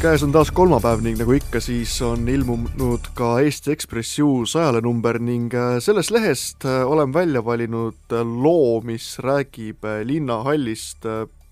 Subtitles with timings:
[0.00, 5.16] käes on taas kolmapäev ning nagu ikka, siis on ilmunud ka Eesti Ekspressi uus ajaleenumber
[5.22, 11.06] ning äh, sellest lehest äh, olen välja valinud äh, loo, mis räägib linnahallist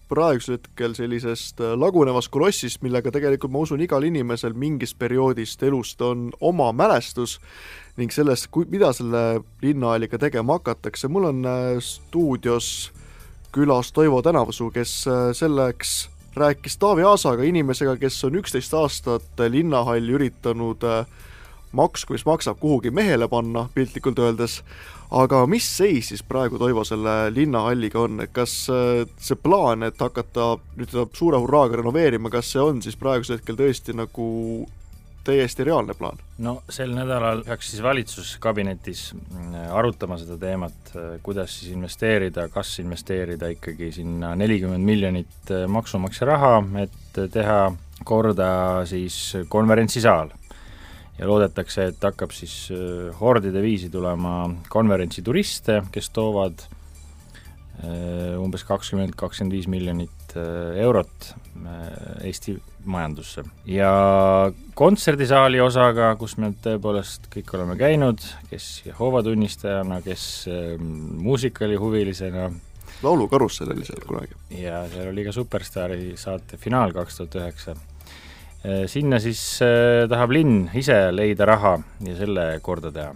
[0.08, 6.28] praegusel hetkel sellisest lagunevast kolossist, millega tegelikult ma usun, igal inimesel mingist perioodist elust on
[6.40, 7.38] oma mälestus
[7.96, 11.46] ning sellest, mida selle linnahalliga tegema hakatakse, mul on
[11.80, 12.90] stuudios
[13.54, 15.04] külas Toivo Tänavasuu, kes
[15.38, 16.02] selleks
[16.36, 21.06] rääkis Taavi Aasaga, inimesega, kes on üksteist aastat linnahalli üritanud äh,
[21.74, 24.60] maksku, mis maksab, kuhugi mehele panna, piltlikult öeldes,
[25.14, 30.00] aga mis seis siis praegu, Toivo, selle linnahalliga on, et kas äh, see plaan, et
[30.00, 34.28] hakata nüüd seda suure hurraaga renoveerima, kas see on siis praegusel hetkel tõesti nagu
[35.24, 36.18] täiesti reaalne plaan?
[36.38, 40.92] no sel nädalal peaks siis valitsuskabinetis mm, arutama seda teemat,
[41.22, 47.60] kuidas siis investeerida, kas investeerida ikkagi sinna nelikümmend miljonit äh, maksumaksja raha, et teha
[48.04, 48.48] korda
[48.88, 50.30] siis konverentsisaal.
[51.18, 59.14] ja loodetakse, et hakkab siis äh, hordide viisi tulema konverentsituriste, kes toovad äh, umbes kakskümmend,
[59.16, 61.34] kakskümmend viis miljonit eurot
[62.24, 63.44] Eesti majandusse.
[63.66, 63.90] ja
[64.74, 72.50] kontserdisaali osaga, kus me tõepoolest kõik oleme käinud, kes Jehova tunnistajana, kes äh, muusikalihuvilisena,
[73.04, 74.36] laulukarussell oli seal kunagi.
[74.60, 77.76] ja seal oli ka Superstaari saate finaal kaks tuhat üheksa.
[78.88, 83.14] sinna siis äh, tahab linn ise leida raha ja selle korda teha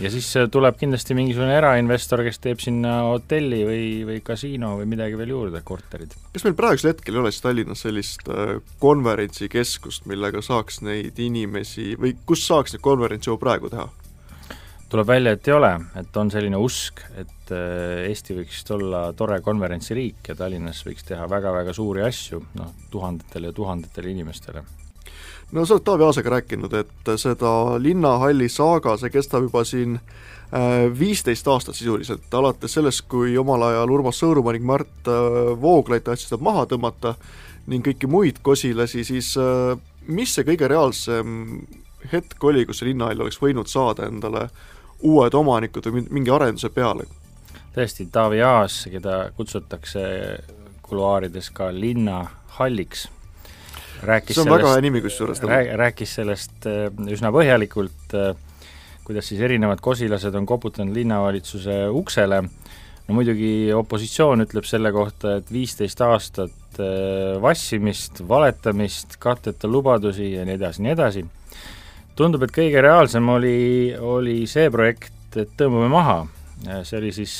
[0.00, 4.88] ja siis äh, tuleb kindlasti mingisugune erainvestor, kes teeb sinna hotelli või, või kasiino või
[4.90, 6.14] midagi veel juurde, korterid.
[6.34, 11.94] kas meil praegusel hetkel ei ole siis Tallinnas sellist äh, konverentsikeskust, millega saaks neid inimesi
[12.00, 13.88] või kus saaks neid konverentse juba praegu teha?
[14.90, 15.68] tuleb välja, et ei ole,
[16.00, 21.28] et on selline usk, et äh, Eesti võiks olla tore konverentsiriik ja Tallinnas võiks teha
[21.30, 24.64] väga-väga suuri asju, noh, tuhandetele ja tuhandetele inimestele
[25.52, 30.86] no sa oled Taavi Aasaga rääkinud, et seda linnahalli saaga, see kestab juba siin äh,
[30.98, 36.32] viisteist aastat sisuliselt, alates sellest, kui omal ajal Urmas Sõõrumaa ning Mart äh, Vooglaid tahtsid
[36.32, 37.14] seda maha tõmmata
[37.70, 39.76] ning kõiki muid kosilasi, siis äh,
[40.06, 41.60] mis see kõige reaalsem
[42.12, 44.48] hetk oli, kus see linnahall oleks võinud saada endale
[45.06, 47.08] uued omanikud või mingi arenduse peale?
[47.74, 50.02] tõesti, Taavi Aas, keda kutsutakse
[50.82, 53.06] kuluaarides ka linnahalliks
[54.02, 55.72] rääkis see on sellest, väga hea nimi kusjuures rääk,.
[55.80, 58.32] rääkis sellest äh, üsna põhjalikult, äh,
[59.04, 62.42] kuidas siis erinevad kosilased on koputanud linnavalitsuse uksele,
[63.08, 70.46] no muidugi opositsioon ütleb selle kohta, et viisteist aastat äh, vassimist, valetamist, katteta lubadusi ja
[70.48, 71.24] nii edasi, nii edasi.
[72.16, 76.20] tundub, et kõige reaalsem oli, oli see projekt, et tõmbame maha,
[76.84, 77.34] see oli siis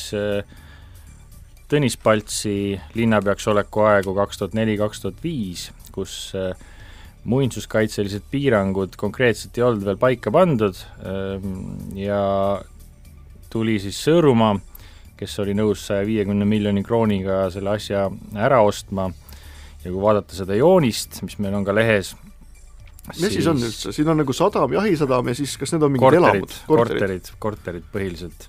[1.71, 6.53] Tõnis Paltsi linnapeaks oleku aegu kaks tuhat neli, kaks tuhat viis kus äh,
[7.29, 12.21] muinsuskaitselised piirangud konkreetselt ei olnud veel paika pandud ähm, ja
[13.53, 14.55] tuli siis Sõõrumaa,
[15.21, 18.07] kes oli nõus saja viiekümne miljoni krooniga selle asja
[18.39, 19.11] ära ostma
[19.83, 22.15] ja kui vaadata seda joonist, mis meil on ka lehes,
[23.11, 25.93] mis siis, siis on üldse, siin on nagu sadam, jahisadam ja siis kas need on
[25.93, 26.59] mingid korterid, elamud?
[26.71, 28.49] korterid, korterid põhiliselt.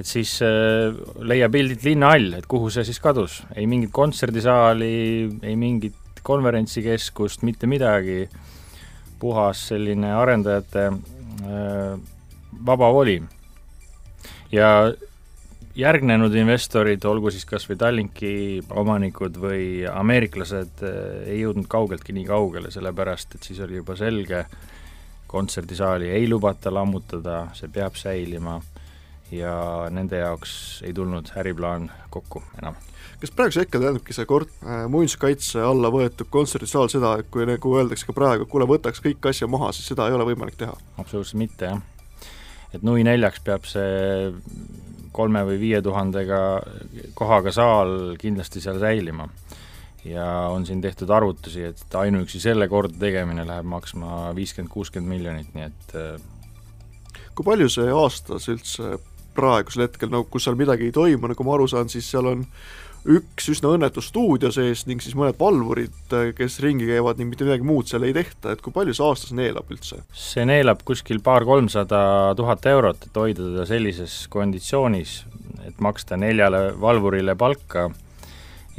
[0.00, 4.94] et siis äh, leia pildilt linnahall, et kuhu see siis kadus, ei mingit kontserdisaali,
[5.46, 8.24] ei mingit konverentsikeskust, mitte midagi,
[9.20, 11.98] puhas selline arendajate äh,
[12.66, 13.22] vaba voli.
[14.52, 14.68] ja
[15.74, 18.34] järgnenud investorid, olgu siis kas või Tallinki
[18.70, 21.00] omanikud või ameeriklased, äh,
[21.34, 24.44] ei jõudnud kaugeltki nii kaugele, sellepärast et siis oli juba selge,
[25.26, 28.60] kontserdisaali ei lubata lammutada, see peab säilima
[29.32, 29.54] ja
[29.90, 32.76] nende jaoks ei tulnud äriplaan kokku enam
[33.24, 37.76] kas praegusel hetkel tähendabki see kord äh, muinsuskaitse alla võetud kontserdisaal seda, et kui nagu
[37.78, 40.74] öeldakse ka praegu, kuule, võtaks kõik asja maha, siis seda ei ole võimalik teha?
[41.00, 42.34] absoluutselt mitte, jah.
[42.76, 44.50] et nui neljaks peab see
[45.14, 46.40] kolme või viie tuhandega
[47.14, 49.28] kohaga saal kindlasti seal säilima.
[50.04, 55.54] ja on siin tehtud arvutusi, et ainuüksi selle korda tegemine läheb maksma viiskümmend, kuuskümmend miljonit,
[55.56, 58.98] nii et äh, kui palju see aastas üldse
[59.36, 62.44] praegusel hetkel, no kus seal midagi ei toimu, nagu ma aru saan, siis seal on
[63.04, 67.66] üks üsna õnnetu stuudio sees ning siis mõned valvurid, kes ringi käivad ning mitte midagi
[67.68, 70.00] muud seal ei tehta, et kui palju see aastas neelab üldse?
[70.16, 72.00] see neelab kuskil paar-kolmsada
[72.38, 75.18] tuhat eurot, et hoida teda sellises konditsioonis,
[75.68, 77.90] et maksta neljale valvurile palka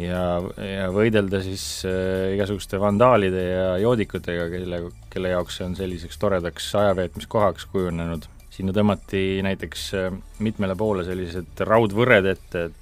[0.01, 0.21] ja,
[0.59, 4.81] ja võidelda siis äh, igasuguste vandaalide ja joodikutega, kelle,
[5.13, 8.27] kelle jaoks see on selliseks toredaks ajaveetmiskohaks kujunenud.
[8.55, 10.09] Sinna tõmmati näiteks äh,
[10.39, 12.81] mitmele poole sellised raudvõrred ette, et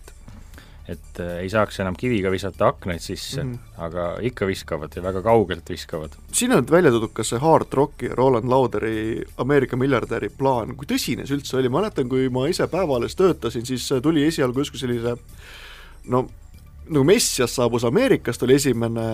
[0.83, 3.83] et äh, ei saaks enam kiviga visata aknaid sisse mm, -hmm.
[3.85, 6.17] aga ikka viskavad ja väga kaugelt viskavad.
[6.31, 11.27] siin on välja toodud ka see Hard Rocki Roland Lauderi Ameerika miljardäri plaan, kui tõsine
[11.27, 15.15] see üldse oli, mäletan, kui ma ise Päevalehes töötasin, siis tuli esialgu justkui sellise
[16.05, 16.27] no
[16.89, 19.05] nagu Messias saabus Ameerikast, oli esimene,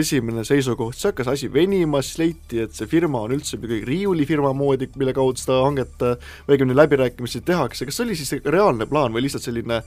[0.00, 4.54] esimene seisukoht, siis hakkas asi venima, siis leiti, et see firma on üldse mingi riiulifirma
[4.56, 9.12] moodi, mille kaudu seda hanget või õigemini läbirääkimisi tehakse, kas see oli siis reaalne plaan
[9.12, 9.82] või lihtsalt selline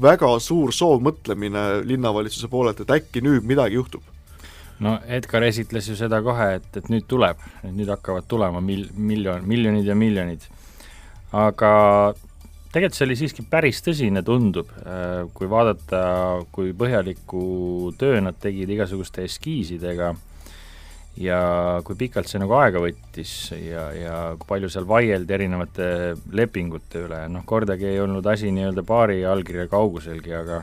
[0.00, 4.06] väga suur soovmõtlemine linnavalitsuse poolelt, et äkki nüüd midagi juhtub?
[4.80, 9.44] no Edgar esitles ju seda kohe, et, et nüüd tuleb, nüüd hakkavad tulema mil-, miljon,
[9.48, 10.46] miljonid ja miljonid.
[11.36, 11.72] aga
[12.70, 16.02] tegelikult see oli siiski päris tõsine, tundub, äh, kui vaadata,
[16.54, 20.12] kui põhjaliku töö nad tegid igasuguste eskiisidega
[21.20, 21.40] ja
[21.84, 25.88] kui pikalt see nagu aega võttis ja, ja kui palju seal vaieldi erinevate
[26.36, 30.62] lepingute üle, noh kordagi ei olnud asi nii-öelda paari allkirja kauguselgi, aga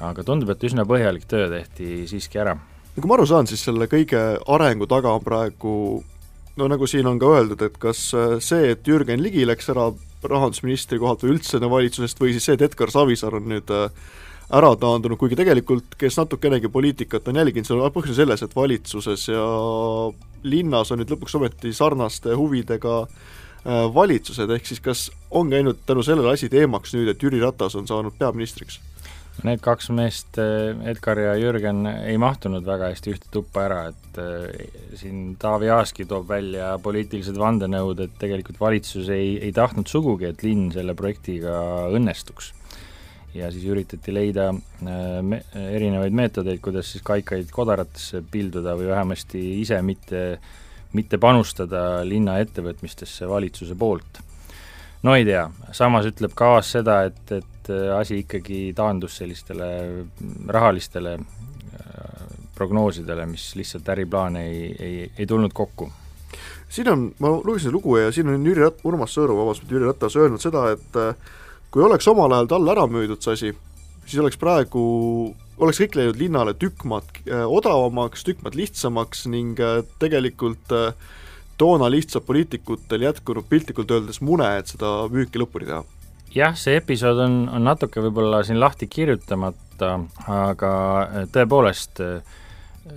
[0.00, 2.56] aga tundub, et üsna põhjalik töö tehti siiski ära.
[2.56, 5.74] no kui ma aru saan, siis selle kõige arengu taga on praegu
[6.56, 8.06] no nagu siin on ka öeldud, et kas
[8.40, 9.90] see, et Jürgen Ligi läks ära
[10.22, 13.88] rahandusministri kohalt või üldse valitsusest või siis see, et Edgar Savisaar on nüüd äh,
[14.56, 19.28] ära taandunud, kuigi tegelikult kes natukenegi poliitikat on jälginud, seal on põhjus selles, et valitsuses
[19.30, 19.44] ja
[20.42, 26.04] linnas on nüüd lõpuks ometi sarnaste huvidega äh, valitsused, ehk siis kas on käinud tänu
[26.06, 28.80] sellele asi teemaks nüüd, et Jüri Ratas on saanud peaministriks?
[29.40, 34.18] Need kaks meest, eh, Edgar ja Jürgen, ei mahtunud väga hästi ühte tuppa ära, et
[34.20, 34.66] äh,
[35.00, 40.44] siin Taavi Aaski toob välja poliitilised vandenõud, et tegelikult valitsus ei, ei tahtnud sugugi, et
[40.44, 41.54] linn selle projektiga
[41.88, 42.52] õnnestuks.
[43.30, 49.44] ja siis üritati leida äh, me, erinevaid meetodeid, kuidas siis kaikaid kodaratesse pilduda või vähemasti
[49.60, 50.24] ise mitte,
[50.92, 54.20] mitte panustada linna ettevõtmistesse valitsuse poolt
[55.02, 59.70] no ei tea, samas ütleb ka Aas seda, et, et äh, asi ikkagi taandus sellistele
[60.48, 62.26] rahalistele äh,
[62.56, 65.90] prognoosidele, mis lihtsalt äriplaan ei, ei, ei tulnud kokku.
[66.68, 70.16] siin on, ma lugesin lugu ja siin on Jüri Rat-, Urmas Sõõru, vabandust, Jüri Ratas
[70.16, 71.14] öelnud seda, et äh,
[71.70, 73.54] kui oleks omal ajal talle ära müüdud see asi,
[74.04, 74.82] siis oleks praegu,
[75.60, 79.60] oleks kõik läinud linnale tükk maad odavamaks, tükk maad lihtsamaks ning
[80.02, 80.72] tegelikult
[81.60, 85.82] toona lihtsalt poliitikutel jätkunud piltlikult öeldes mune, et seda müüki lõpuni teha.
[86.30, 89.96] Jah, see episood on, on natuke võib-olla siin lahti kirjutamata,
[90.30, 92.36] aga äh, tõepoolest, äh,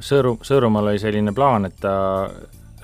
[0.03, 1.91] Sõõru, Sõõrumaal oli selline plaan, et ta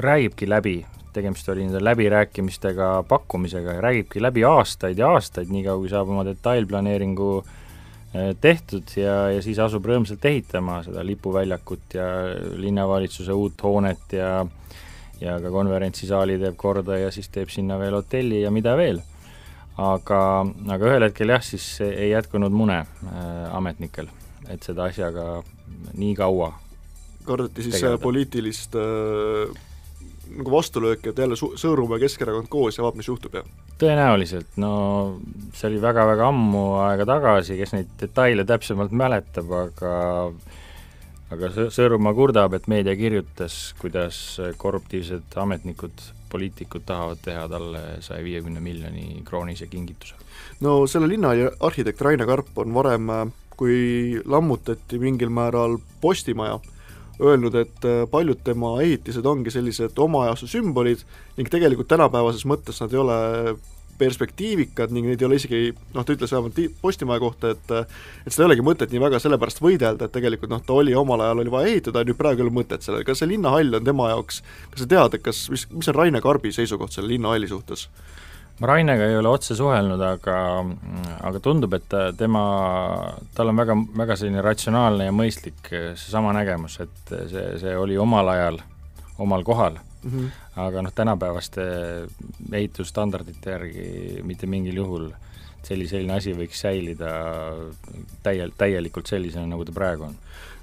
[0.03, 0.73] räägibki läbi,
[1.15, 6.25] tegemist oli nende läbirääkimistega, pakkumisega ja räägibki läbi aastaid ja aastaid, niikaua kui saab oma
[6.27, 12.09] detailplaneeringu äh, tehtud ja, ja siis asub rõõmsalt ehitama seda lipuväljakut ja
[12.57, 14.33] linnavalitsuse uut hoonet ja
[15.21, 19.01] ja ka konverentsisaali teeb korda ja siis teeb sinna veel hotelli ja mida veel
[19.79, 20.19] aga,
[20.75, 24.09] aga ühel hetkel jah, siis ei jätkunud mune äh, ametnikel,
[24.49, 25.41] et seda asjaga
[25.95, 26.53] nii kaua
[27.27, 28.01] kardeti siis tegeleda.
[28.03, 29.57] poliitilist äh,
[30.29, 33.47] nagu vastulööki, et jälle Sõõrumaa ja Keskerakond koos ja vaat, mis juhtub, jah?
[33.81, 34.71] tõenäoliselt, no
[35.55, 39.93] see oli väga-väga ammu aega tagasi, kes neid detaile täpsemalt mäletab, aga
[41.33, 48.61] aga Sõõrumaa kurdab, et meedia kirjutas, kuidas korruptiivsed ametnikud poliitikud tahavad teha talle saja viiekümne
[48.61, 50.15] miljoni kroonise kingituse.
[50.61, 53.09] no selle linna arhitekt Raine Karp on varem,
[53.57, 56.59] kui lammutati mingil määral Postimaja,
[57.19, 61.01] öelnud, et paljud tema ehitised ongi sellised oma ajastu sümbolid
[61.37, 63.17] ning tegelikult tänapäevases mõttes nad ei ole
[63.99, 68.45] perspektiivikad ning neid ei ole isegi noh, ta ütles vähemalt Postimaja kohta, et et seda
[68.45, 71.43] ei olegi mõtet nii väga selle pärast võidelda, et tegelikult noh, ta oli omal ajal,
[71.43, 74.41] oli vaja ehitada, nüüd praegu ei ole mõtet sellele, kas see linnahall on tema jaoks,
[74.71, 77.89] kas sa tead, et kas, mis, mis on Raine Karbi seisukoht selle linnahalli suhtes?
[78.59, 80.37] ma Rainega ei ole otse suhelnud, aga,
[81.29, 82.41] aga tundub, et tema,
[83.35, 88.35] tal on väga, väga selline ratsionaalne ja mõistlik seesama nägemus, et see, see oli omal
[88.35, 88.59] ajal
[89.19, 90.11] omal kohal mm.
[90.11, 90.29] -hmm.
[90.55, 91.65] aga noh, tänapäevaste
[92.51, 93.89] ehitusstandardite järgi
[94.23, 95.09] mitte mingil juhul
[95.65, 97.11] selli-, selline asi võiks säilida
[98.23, 100.15] täiel-, täielikult sellisena, nagu ta praegu on.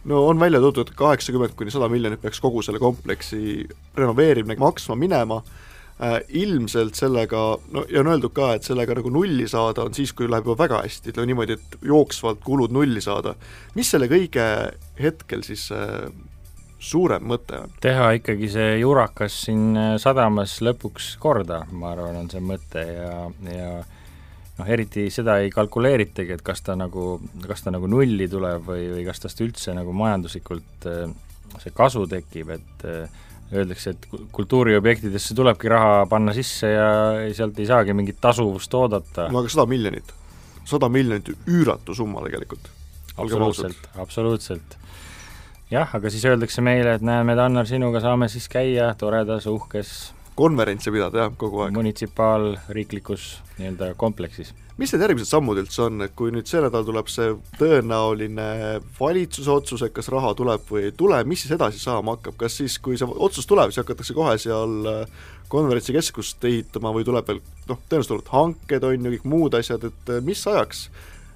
[0.05, 3.67] no on välja toodud, et kaheksakümmend kuni sada miljonit peaks kogu selle kompleksi
[3.97, 9.49] renoveerimine maksma minema äh,, ilmselt sellega, no ja on öeldud ka, et sellega nagu nulli
[9.49, 13.35] saada on siis, kui läheb juba väga hästi, ütleme niimoodi, et jooksvalt kulud nulli saada.
[13.75, 14.47] mis selle kõige
[15.01, 16.09] hetkel siis äh,
[16.87, 17.75] suurem mõte on?
[17.83, 23.13] teha ikkagi see jurakas siin äh, sadamas lõpuks korda, ma arvan, on see mõte ja,
[23.51, 23.71] ja
[24.57, 27.17] noh, eriti seda ei kalkuleeritagi, et kas ta nagu,
[27.47, 31.07] kas ta nagu nulli tuleb või, või kas tast üldse nagu majanduslikult äh,
[31.63, 33.23] see kasu tekib, et äh,
[33.55, 36.89] öeldakse, et kultuuriobjektidesse tulebki raha panna sisse ja
[37.37, 39.29] sealt ei saagi mingit tasuvust oodata.
[39.31, 40.15] no aga sada miljonit?
[40.67, 42.73] sada miljonit üüratu summa tegelikult.
[43.17, 44.77] absoluutselt, absoluutselt.
[45.71, 49.97] Jah, aga siis öeldakse meile, et näeme, Tannar, sinuga saame siis käia toredas uhkes
[50.37, 51.75] konverentse pidada, jah, kogu aeg.
[51.77, 57.09] munitsipaalriiklikus nii-öelda kompleksis mis need järgmised sammud üldse on, et kui nüüd see nädal tuleb
[57.09, 58.49] see tõenäoline
[58.99, 62.59] valitsuse otsus, et kas raha tuleb või ei tule, mis siis edasi saama hakkab, kas
[62.61, 67.41] siis, kui see otsus tuleb, siis hakatakse kohe seal äh, konverentsikeskust ehitama või tuleb veel
[67.41, 70.89] noh, tõenäoliselt tulevad hanked, on ju, kõik muud asjad, et äh, mis ajaks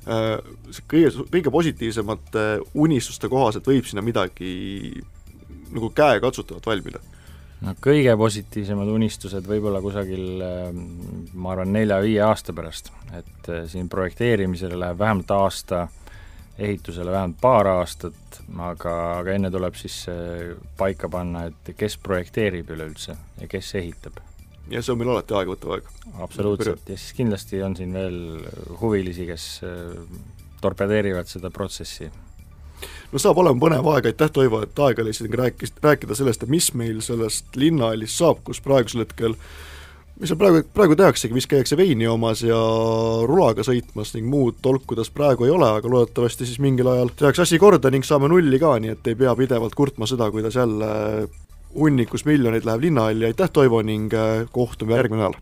[0.07, 5.02] kõige, kõige positiivsemate unistuste kohaselt võib sinna midagi
[5.71, 7.02] nagu käekatsutavat valmida
[7.66, 10.83] no kõige positiivsemad unistused võib-olla kusagil ähm,
[11.35, 15.87] ma arvan, nelja-viie aasta pärast, et äh, siin projekteerimisele läheb vähemalt aasta,
[16.61, 20.02] ehitusele vähemalt paar aastat, aga, aga enne tuleb siis
[20.76, 24.21] paika panna, et kes projekteerib üleüldse ja kes ehitab.
[24.71, 25.89] Ja see on meil alati aegavõttev aeg.
[26.27, 28.19] absoluutselt, ja siis kindlasti on siin veel
[28.81, 29.95] huvilisi, kes äh,
[30.61, 32.11] torpedeerivad seda protsessi.
[33.11, 36.71] No saab olema põnev aeg, aitäh Toivo, et aega leidsid rääkis, rääkida sellest, et mis
[36.79, 39.37] meil sellest linnahallist saab, kus praegusel hetkel
[40.21, 42.59] mis seal praegu, praegu tehaksegi, vist käiakse veini omas ja
[43.29, 47.61] rulaga sõitmas ning muud tolkudas praegu ei ole, aga loodetavasti siis mingil ajal tehakse asi
[47.61, 50.91] korda ning saame nulli ka, nii et ei pea pidevalt kurtma seda, kuidas jälle
[51.75, 55.41] hunnikus miljoneid läheb linnahalli, aitäh Toivo ning äh, kohtume järgmine nädal!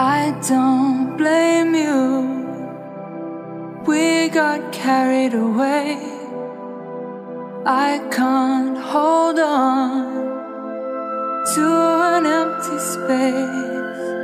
[0.00, 2.40] I don't blame you
[3.86, 5.96] We got carried away.
[7.66, 10.04] I can't hold on
[11.54, 11.66] to
[12.16, 14.19] an empty space.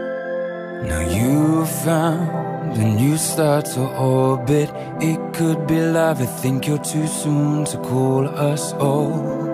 [0.85, 4.71] Now you found a new star to orbit.
[5.01, 6.21] It could be love.
[6.21, 9.49] I think you're too soon to call us old.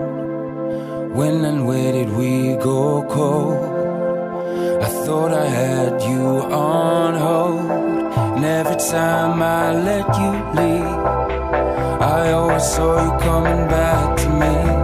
[1.15, 3.63] When and where did we go cold?
[4.83, 7.71] I thought I had you on hold.
[8.35, 10.99] And every time I let you leave,
[12.01, 14.82] I always saw you coming back to me.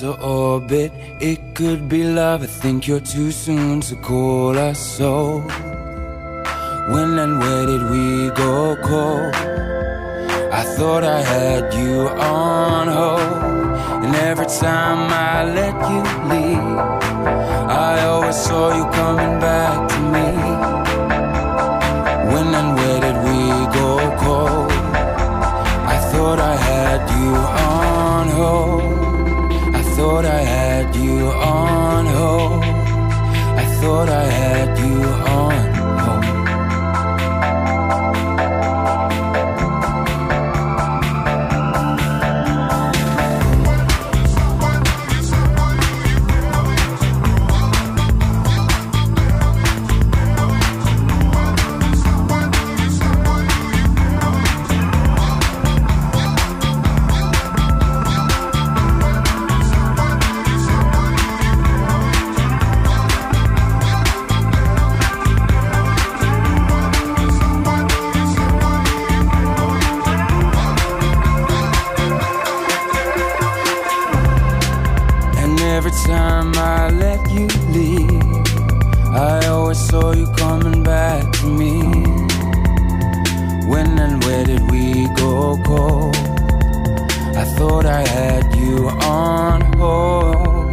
[0.00, 0.92] To orbit.
[1.20, 2.42] It could be love.
[2.42, 5.40] I think you're too soon to call us so.
[6.92, 9.34] When and where did we go cold?
[10.52, 14.04] I thought I had you on hold.
[14.04, 16.78] And every time I let you leave,
[17.88, 20.39] I always saw you coming back to me.
[85.58, 86.16] cold.
[87.36, 90.70] I thought I had you on hold.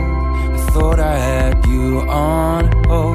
[0.56, 3.07] I thought I had you on hold.